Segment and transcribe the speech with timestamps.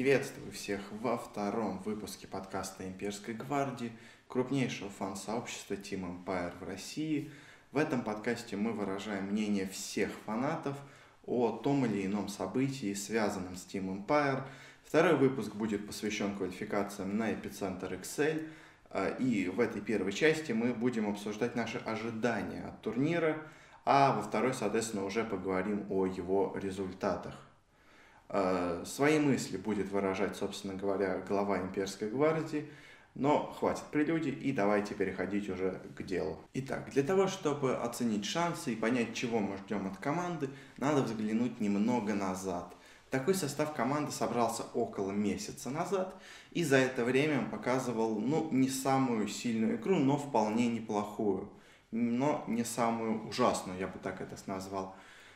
[0.00, 3.92] Приветствую всех во втором выпуске подкаста Имперской гвардии,
[4.28, 7.30] крупнейшего фан-сообщества Team Empire в России.
[7.70, 10.74] В этом подкасте мы выражаем мнение всех фанатов
[11.26, 14.42] о том или ином событии, связанном с Team Empire.
[14.86, 18.48] Второй выпуск будет посвящен квалификациям на Эпицентр Excel.
[18.88, 23.36] А, и в этой первой части мы будем обсуждать наши ожидания от турнира,
[23.84, 27.49] а во второй, соответственно, уже поговорим о его результатах.
[28.32, 32.68] Э, свои мысли будет выражать, собственно говоря, глава имперской гвардии,
[33.16, 36.38] но хватит прелюдий и давайте переходить уже к делу.
[36.54, 41.60] Итак, для того, чтобы оценить шансы и понять, чего мы ждем от команды, надо взглянуть
[41.60, 42.72] немного назад.
[43.10, 46.14] Такой состав команды собрался около месяца назад,
[46.52, 51.50] и за это время он показывал, ну, не самую сильную игру, но вполне неплохую.
[51.90, 54.94] Но не самую ужасную, я бы так это назвал.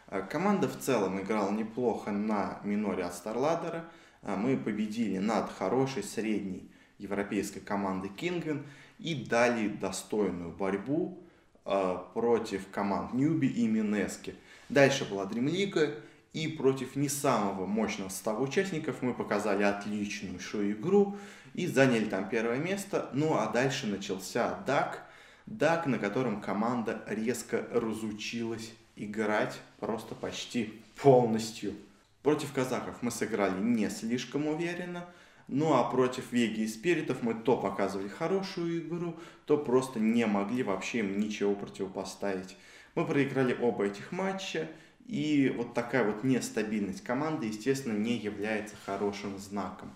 [0.09, 3.85] Э, команда в целом играла неплохо на миноре от Старладера.
[4.23, 8.67] Э, мы победили над хорошей средней европейской командой Кингвин
[8.99, 11.23] и дали достойную борьбу
[11.65, 14.35] э, против команд Ньюби и Минески.
[14.69, 15.95] Дальше была Дримлига,
[16.33, 21.17] и против не самого мощного состава участников мы показали отличную игру
[21.55, 23.09] и заняли там первое место.
[23.13, 25.05] Ну а дальше начался ДАК,
[25.47, 31.75] ДАК, на котором команда резко разучилась играть просто почти полностью.
[32.23, 35.07] Против казахов мы сыграли не слишком уверенно,
[35.47, 40.63] ну а против Веги и Спиритов мы то показывали хорошую игру, то просто не могли
[40.63, 42.57] вообще им ничего противопоставить.
[42.95, 44.71] Мы проиграли оба этих матча,
[45.07, 49.93] и вот такая вот нестабильность команды, естественно, не является хорошим знаком.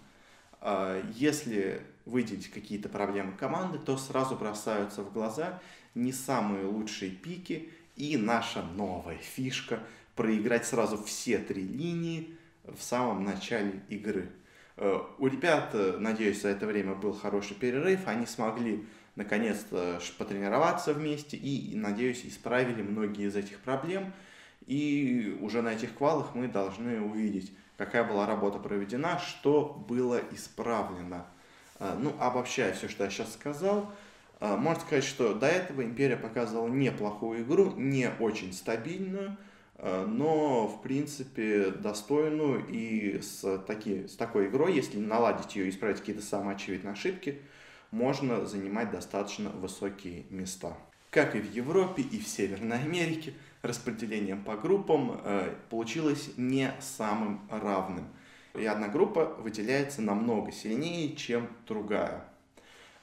[0.61, 5.61] А если выделить какие-то проблемы команды, то сразу бросаются в глаза
[5.95, 9.81] не самые лучшие пики и наша новая фишка–
[10.19, 14.29] проиграть сразу все три линии в самом начале игры.
[14.77, 20.93] Э, у ребят, э, надеюсь, за это время был хороший перерыв, они смогли наконец-то потренироваться
[20.93, 24.13] вместе и, надеюсь, исправили многие из этих проблем.
[24.67, 31.27] И уже на этих квалах мы должны увидеть, какая была работа проведена, что было исправлено.
[31.79, 33.93] Э, ну, обобщая все, что я сейчас сказал,
[34.41, 39.37] можно сказать, что до этого Империя показывала неплохую игру, не очень стабильную,
[39.79, 45.71] а, но, в принципе, достойную и с, таки, с такой игрой, если наладить ее и
[45.71, 47.41] исправить какие-то самые очевидные ошибки,
[47.91, 50.77] можно занимать достаточно высокие места.
[51.11, 57.41] Как и в Европе и в Северной Америке, распределением по группам э, получилось не самым
[57.51, 58.09] равным.
[58.55, 62.25] И одна группа выделяется намного сильнее, чем другая.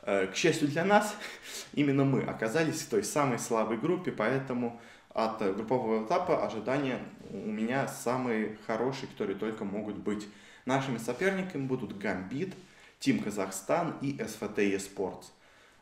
[0.06, 1.16] Э, к счастью для нас,
[1.74, 4.80] именно мы оказались в той самой слабой группе, поэтому
[5.14, 7.00] от группового этапа ожидания
[7.32, 10.28] у меня самые хорошие, которые только могут быть.
[10.66, 12.54] Нашими соперниками будут Гамбит,
[13.00, 15.26] Тим Казахстан и СФТ Esports.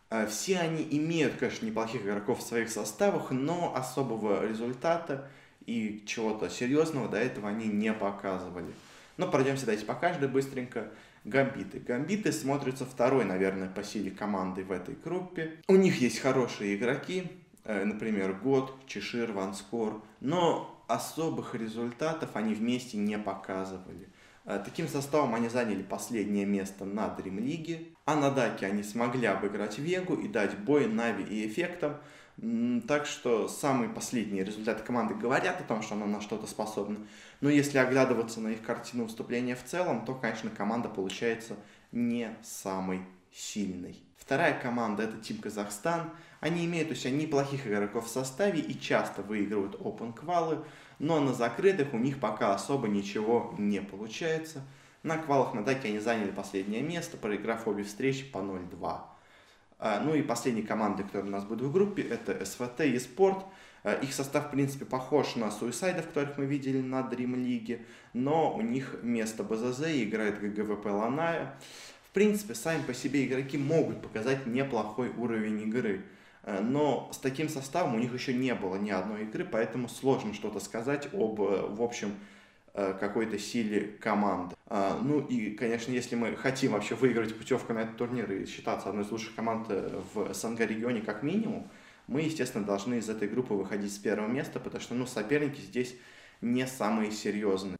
[0.10, 5.28] Э, все они имеют, конечно, неплохих игроков в своих составах, но особого результата
[5.66, 8.72] и чего-то серьезного до этого они не показывали.
[9.18, 10.90] Но пройдемся давайте по каждой быстренько.
[11.26, 11.80] Гамбиты.
[11.80, 15.62] Гамбиты смотрятся второй, наверное, по силе команды в этой группе.
[15.68, 17.32] У них есть хорошие игроки,
[17.64, 24.10] э, например, Год, Чешир, Ванскор, но особых результатов они вместе не показывали.
[24.46, 29.26] Э, таким составом они заняли последнее место на Дрим Лиге, а на Даке они смогли
[29.26, 31.98] обыграть Вегу и дать бой Нави и Эффектам,
[32.88, 36.98] так что самые последние результаты команды говорят о том, что она на что-то способна.
[37.42, 41.56] Но если оглядываться на их картину выступления в целом, то, конечно, команда получается
[41.92, 44.04] не самой сильной.
[44.18, 46.10] Вторая команда это Тим Казахстан.
[46.40, 50.64] Они имеют у себя неплохих игроков в составе и часто выигрывают open квалы,
[51.04, 54.62] но на закрытых у них пока особо ничего не получается.
[55.04, 59.02] На квалах на Даке они заняли последнее место, проиграв обе встречи по 0-2.
[59.80, 63.44] А, ну и последней командой, которая у нас будет в группе, это СВТ eSports.
[63.84, 67.82] А, их состав, в принципе, похож на Suicide ов, которых мы видели на Dream League,
[68.14, 71.54] но у них место Bzz играет GGWP Lanaya.
[72.08, 76.06] В принципе, сами по себе игроки могут показать неплохой уровень игры.
[76.44, 80.34] А, но с таким составом у них еще не было ни одной игры, поэтому сложно
[80.34, 82.14] что-то сказать об, в общем,
[82.76, 84.56] Э, какой-то силе команды.
[84.68, 89.04] Ну и, конечно, если мы хотим вообще выиграть путевку на этот турнир и считаться одной
[89.04, 91.70] из лучших команд э, в СНГ регионе как минимум,
[92.08, 95.96] мы, естественно, должны из этой группы выходить с первого места, потому что ну, соперники здесь
[96.42, 97.78] не самые серьезные.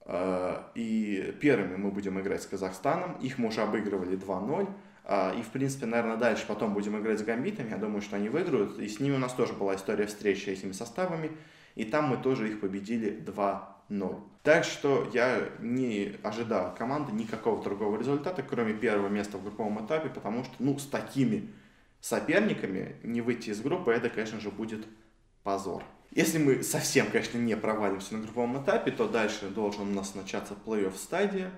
[0.76, 4.74] И первыми мы будем играть с Казахстаном, их мы уже обыгрывали 2-0, а,
[5.06, 7.72] и, в принципе, наверное, дальше потом будем играть с гамбитами.
[7.72, 8.80] Я думаю, что они выиграют.
[8.80, 11.32] И с ними у нас тоже была история встречи этими составами.
[11.76, 14.22] И там мы тоже их победили 2 2-0.
[14.44, 19.86] Так что я не ожидаю от команды никакого другого результата, кроме первого места в групповом
[19.86, 21.50] этапе, потому что, ну, с такими
[22.02, 24.86] соперниками не выйти из группы, это, конечно же, будет
[25.44, 25.84] позор.
[26.12, 30.56] Если мы совсем, конечно, не провалимся на групповом этапе, то дальше должен у нас начаться
[30.66, 31.52] плей-офф стадия, а,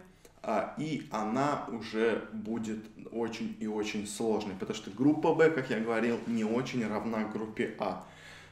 [0.77, 6.19] и она уже будет очень и очень сложной, потому что группа Б, как я говорил,
[6.27, 8.05] не очень равна группе А.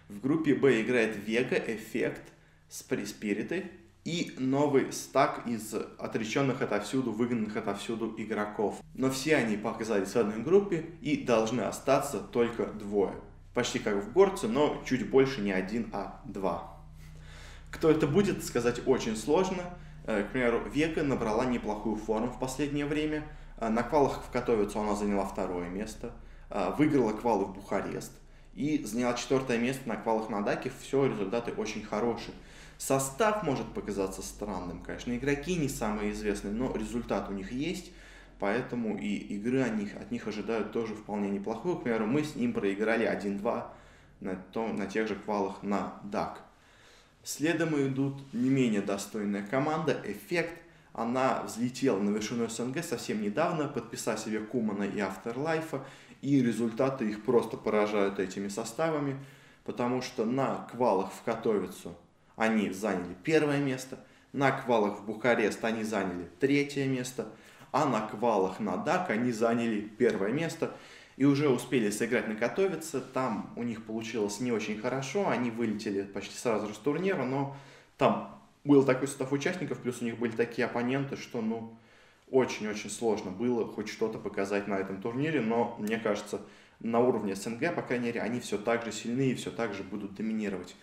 [0.09, 2.23] В группе Б играет Вега, Эффект,
[2.69, 3.71] Сприспириты
[4.05, 8.81] и новый стак из отреченных отовсюду, выгнанных отовсюду игроков.
[8.95, 13.13] Но все они показались в одной группе и должны остаться только двое
[13.53, 16.77] почти как в горце, но чуть больше не один, а два.
[17.71, 19.63] Кто это будет, сказать очень сложно.
[20.05, 23.23] Э, к примеру, Вега набрала неплохую форму в последнее время.
[23.57, 26.11] Э, на квалах в Катовицу она заняла второе место.
[26.50, 28.11] Э, выиграла квалы в Бухарест.
[28.53, 30.71] И заняла четвертое место на квалах на Даке.
[30.81, 32.35] Все результаты очень хорошие.
[32.77, 35.15] Состав может показаться странным, конечно.
[35.15, 37.91] Игроки не самые известные, но результат у них есть.
[38.39, 41.77] Поэтому и игры от них, от них ожидают тоже вполне неплохую.
[41.77, 43.63] К примеру, мы с ним проиграли 1-2
[44.19, 46.38] на, том, на тех же квалах на DAC.
[47.23, 50.53] Следом идут не менее достойная команда Эффект.
[50.93, 55.81] Она взлетела на вершину СНГ совсем недавно, подписав себе Кумана и Afterlife,
[56.21, 59.17] и результаты их просто поражают этими составами,
[59.63, 61.95] потому что на квалах в Катовицу
[62.35, 63.97] они заняли первое место,
[64.33, 67.27] на квалах в Бухарест они заняли третье место–
[67.73, 70.71] а на квалах на ДАК они заняли первое место
[71.18, 73.01] и уже успели сыграть на Катовице.
[73.01, 77.56] Там у них получилось не очень хорошо, они вылетели почти сразу же с турнира, но
[77.98, 81.77] там был такой состав участников, плюс у них были такие оппоненты, что, ну,
[82.31, 86.42] очень-очень сложно было хоть что-то показать на этом турнире, но, мне кажется,
[86.80, 89.83] на уровне СНГ, по крайней мере, они все так же сильны и все так же
[89.83, 90.75] будут доминировать.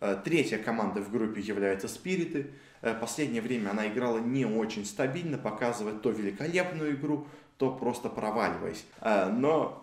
[0.00, 2.50] Э, третья команда в группе является Спириты.
[2.80, 7.26] Э, последнее время она играла не очень стабильно, показывая то великолепную игру,
[7.62, 8.84] то просто проваливаясь.
[9.00, 9.78] Э, но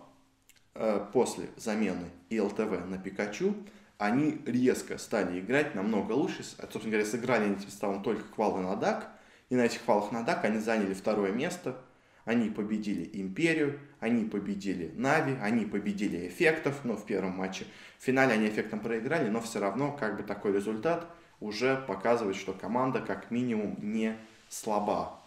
[1.12, 3.56] после замены ИЛТВ на Пикачу
[3.98, 6.44] они резко стали играть намного лучше.
[6.44, 9.08] Собственно говоря, сыграли они этим составом только квалы на ДАК.
[9.48, 11.76] И на этих квалах на ДАК они заняли второе место–
[12.24, 17.66] они победили Империю, они победили Нави, они победили Эффектов, но в первом матче.
[17.98, 21.06] В финале они Эффектом проиграли, но все равно как бы такой результат
[21.40, 24.16] уже показывает, что команда как минимум не
[24.48, 25.19] слаба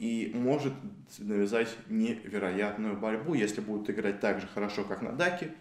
[0.00, 0.72] и может
[1.18, 3.34] навязать невероятную борьбу.
[3.34, 5.52] Если будут играть так же хорошо, как на Даке,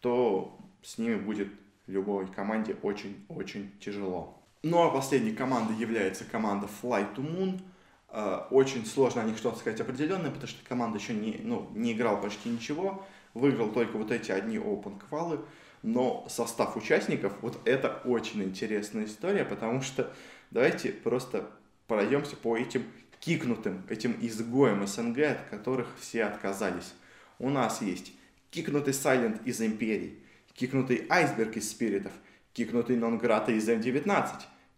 [0.00, 1.48] то с ними будет
[1.86, 4.38] любой команде очень-очень тяжело.
[4.62, 7.60] Ну а последней командой является команда Fly to Moon–
[8.16, 11.94] Э, очень сложно о них что-то сказать определенное, потому что команда еще не, ну, не
[11.94, 13.04] играл почти ничего,
[13.34, 15.40] выиграл только вот эти одни open квалы,
[15.82, 20.12] но состав участников, вот это очень интересная история, потому что
[20.52, 21.50] давайте просто
[21.88, 22.84] пройдемся по этим
[23.24, 26.92] кикнутым, этим изгоям СНГ, от которых все отказались.
[27.38, 28.12] У нас есть
[28.50, 30.18] кикнутый Silent из Империи,
[30.54, 32.12] кикнутый Айсберг из Спиритов,
[32.52, 34.26] кикнутый Нонграта из М19,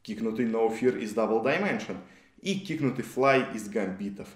[0.02, 1.96] кикнутый No Fear из Double Dimension–
[2.46, 4.28] и кикнутый флай из гамбитов.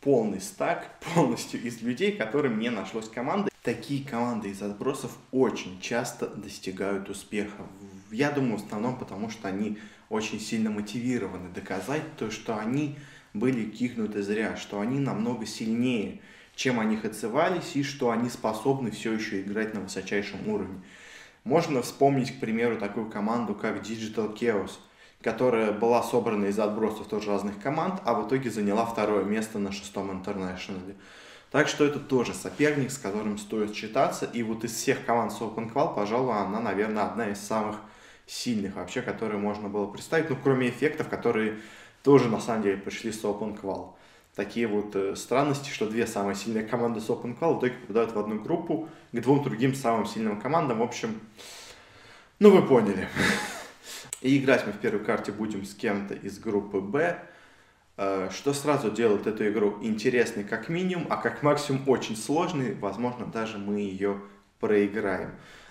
[0.00, 3.50] Полный стак, полностью из людей, которым не нашлось команды.
[3.62, 7.66] Такие команды из отбросов очень часто достигают успеха.
[8.10, 9.78] Я думаю, в основном потому, что они
[10.10, 12.98] очень сильно мотивированы доказать то, что они
[13.34, 16.20] были кикнуты зря, что они намного сильнее,
[16.54, 20.80] чем о них отзывались, и что они способны все еще играть на высочайшем уровне.
[21.44, 24.70] Можно вспомнить, к примеру, такую команду, как Digital Chaos–
[25.24, 29.72] которая была собрана из отбросов тоже разных команд, а в итоге заняла второе место на
[29.72, 30.96] шестом интернешнале.
[31.50, 34.26] Так что это тоже соперник, с которым стоит считаться.
[34.26, 37.76] И вот из всех команд с Open Qual, пожалуй, она, наверное, одна из самых
[38.26, 40.28] сильных вообще, которые можно было представить.
[40.28, 41.58] Ну, кроме эффектов, которые
[42.04, 43.94] тоже, на самом деле, пришли с Open Qual.
[44.34, 48.12] Такие вот э, странности, что две самые сильные команды с Open Qual в итоге попадают
[48.12, 50.80] в одну группу к двум другим самым сильным командам.
[50.80, 51.18] В общем,
[52.38, 53.08] ну вы поняли.
[54.20, 57.18] И играть мы в первой карте будем с кем-то из группы Б,
[57.96, 63.24] э, что сразу делает эту игру интересной как минимум, а как максимум очень сложной, возможно,
[63.24, 64.20] даже мы ее
[64.60, 65.30] проиграем.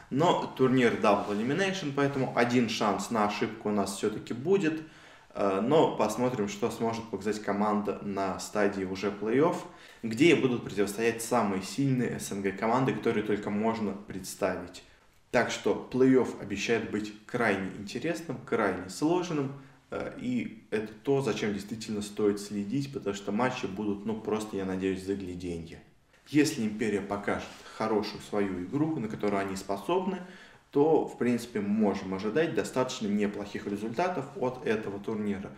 [0.09, 4.81] Но турнир Double Elimination, поэтому один шанс на ошибку у нас все-таки будет.
[5.33, 9.55] Э, но посмотрим, что сможет показать команда на стадии уже плей-офф,
[10.03, 14.83] где будут противостоять самые сильные СНГ команды, которые только можно представить.
[15.31, 19.53] Так что плей-офф обещает быть крайне интересным, крайне сложным,
[19.89, 24.65] э, и это то, зачем действительно стоит следить, потому что матчи будут, ну, просто, я
[24.65, 25.81] надеюсь, загляденье.
[26.29, 30.21] Если Империя покажет хорошую свою игру, на которую они способны,
[30.73, 35.51] то, в принципе, можем ожидать достаточно неплохих результатов от этого турнира.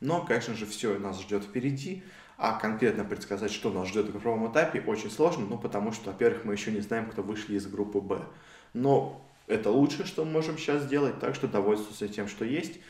[0.00, 2.02] Но, конечно же, все нас ждет впереди,
[2.38, 6.46] а конкретно предсказать, что нас ждет в групповом этапе, очень сложно, ну, потому что, во-первых,
[6.46, 8.22] мы еще не знаем, кто вышли из группы Б.
[8.72, 12.80] Но это лучшее, что мы можем сейчас сделать, так что довольствуйся тем, что есть.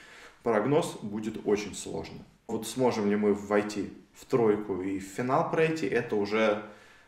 [0.45, 2.25] Прогноз будет очень сложным.
[2.47, 6.63] Вот сможем ли мы войти в тройку и в финал пройти, это уже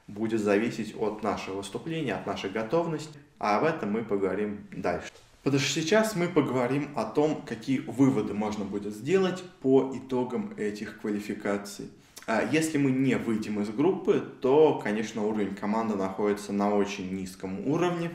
[0.08, 3.20] будет зависеть от нашего выступления, от нашей готовности.
[3.38, 5.08] А об этом мы поговорим дальше.
[5.42, 11.00] Потому что сейчас мы поговорим о том, какие выводы можно будет сделать по итогам этих
[11.00, 11.90] квалификаций.
[12.26, 17.68] А если мы не выйдем из группы, то, конечно, уровень команды находится на очень низком
[17.68, 18.10] уровне.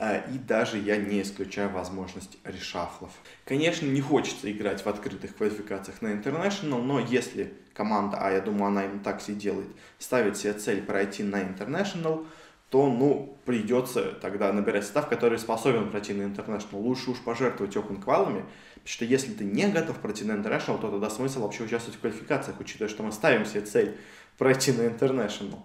[0.00, 3.10] А, и даже я не исключаю возможность решафлов.
[3.44, 8.68] Конечно, не хочется играть в открытых квалификациях на International, но если команда, а я думаю,
[8.68, 9.68] она именно так все делает,
[9.98, 12.24] ставит себе цель пройти на International,
[12.70, 16.76] то, ну, придется тогда набирать состав, который способен пройти на International.
[16.76, 18.44] Лучше уж пожертвовать open квалами,
[18.74, 22.00] потому что если ты не готов пройти на International, то тогда смысл вообще участвовать в
[22.00, 23.96] квалификациях, учитывая, что мы ставим себе цель
[24.36, 25.60] пройти на International.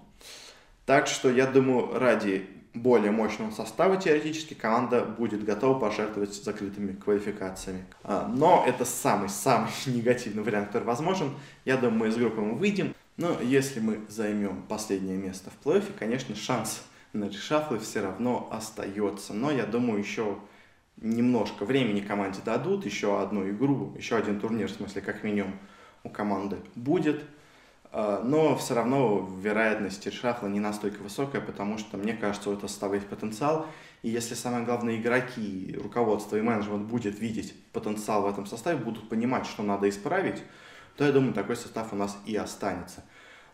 [0.85, 7.85] Так что я думаю, ради более мощного состава теоретически команда будет готова пожертвовать закрытыми квалификациями.
[8.03, 11.35] А, но это самый-самый негативный вариант, который возможен.
[11.65, 12.95] Я думаю, мы из группы мы выйдем.
[13.15, 16.81] Но если мы займем последнее место в плей-оффе, конечно, шанс
[17.13, 19.33] решафлы все равно остается.
[19.33, 20.37] Но я думаю, еще
[20.97, 25.57] немножко времени команде дадут, еще одну игру, еще один турнир, в смысле, как минимум,
[26.03, 27.23] у команды будет.
[27.91, 32.67] А, но все равно вероятность решафла не настолько высокая, потому что, мне кажется, у этого
[32.67, 33.67] состава потенциал.
[34.01, 39.09] И если самое главное, игроки, руководство и менеджмент будет видеть потенциал в этом составе, будут
[39.09, 40.41] понимать, что надо исправить,
[40.97, 43.03] то я думаю, такой состав у нас и останется.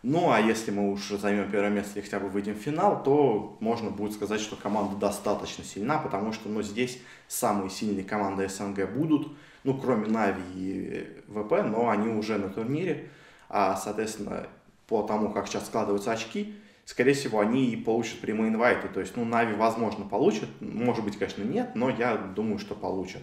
[0.02, 3.56] Ну, а если мы уже займем первое место или хотя бы выйдем в финал, то
[3.60, 8.90] можно будет сказать, что команда достаточно сильна, потому что ну, здесь самые сильные команды СНГ
[8.90, 9.28] будут,
[9.62, 13.10] ну, кроме Нави и ВП, но они уже на турнире
[13.50, 14.46] а, соответственно,
[14.86, 16.54] по тому, как сейчас складываются очки,
[16.84, 18.88] скорее всего, они и получат прямые инвайты.
[18.88, 23.22] То есть, ну, Нави, возможно, получат, может быть, конечно, нет, но я думаю, что получат.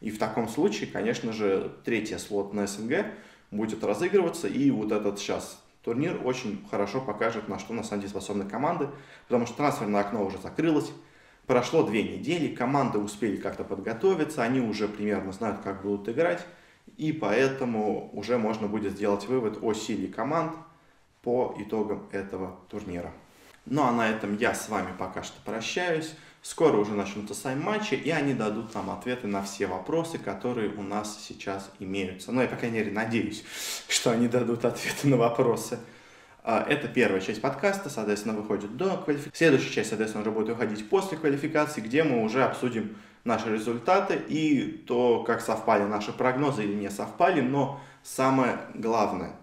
[0.00, 3.06] И в таком случае, конечно же, третий слот на СНГ
[3.50, 8.10] будет разыгрываться, и вот этот сейчас турнир очень хорошо покажет, на что на самом деле
[8.10, 8.88] способны команды,
[9.26, 10.92] потому что трансферное окно уже закрылось,
[11.46, 16.46] прошло две недели, команды успели как-то подготовиться, они уже примерно знают, как будут играть,
[16.96, 20.54] и поэтому уже можно будет сделать вывод о силе команд
[21.22, 23.12] по итогам этого турнира.
[23.64, 26.14] Ну а на этом я с вами пока что прощаюсь.
[26.42, 30.82] Скоро уже начнутся сами матчи, и они дадут нам ответы на все вопросы, которые у
[30.82, 32.32] нас сейчас имеются.
[32.32, 33.44] Ну, я, по крайней мере, надеюсь,
[33.88, 35.78] что они дадут ответы на вопросы.
[36.42, 39.36] А, это первая часть подкаста, соответственно, выходит до квалификации.
[39.36, 44.66] Следующая часть, соответственно, уже будет выходить после квалификации, где мы уже обсудим наши результаты и
[44.88, 49.36] то, как совпали наши прогнозы или не совпали, но самое главное,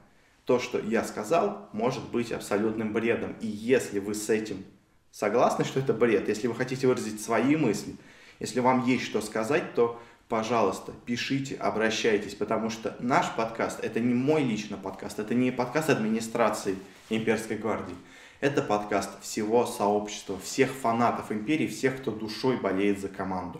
[0.44, 3.38] то, что я сказал, может быть абсолютным бредом.
[3.40, 4.66] И если вы с этим
[5.12, 7.96] согласны, что это бред, если вы хотите выразить свои мысли,
[8.40, 14.14] если вам есть что сказать, то, пожалуйста, пишите, обращайтесь, потому что наш подкаст, это не
[14.14, 16.78] мой личный подкаст, это не подкаст администрации
[17.10, 17.96] Имперской гвардии.
[18.40, 23.60] Это подкаст всего сообщества, всех фанатов империи, всех, кто душой болеет за команду.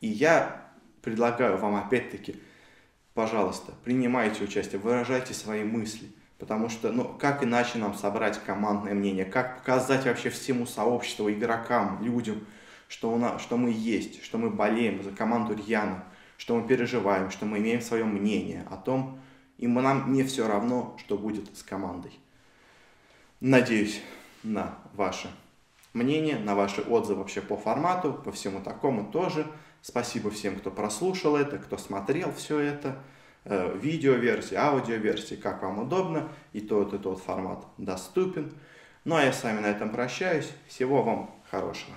[0.00, 0.70] И я
[1.02, 2.40] предлагаю вам опять-таки,
[3.12, 6.08] пожалуйста, принимайте участие, выражайте свои мысли.
[6.38, 12.02] Потому что, ну, как иначе нам собрать командное мнение, как показать вообще всему сообществу, игрокам,
[12.02, 12.46] людям,
[12.88, 16.04] что, у нас, что мы есть, что мы болеем за команду Рьяна,
[16.36, 19.18] что мы переживаем, что мы имеем свое мнение о том,
[19.56, 22.18] и мы, нам не все равно, что будет с командой.
[23.40, 24.02] Надеюсь
[24.42, 25.30] на ваше
[25.94, 29.46] мнение, на ваши отзывы вообще по формату, по всему такому тоже.
[29.80, 32.98] Спасибо всем, кто прослушал это, кто смотрел все это.
[33.48, 36.28] Э, видеоверсии, аудиоверсии, как вам удобно.
[36.52, 38.52] И тот, и тот формат доступен.
[39.04, 40.50] Ну а я с вами на этом прощаюсь.
[40.66, 41.94] Всего вам хорошего.